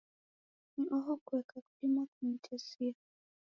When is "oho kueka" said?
0.97-1.55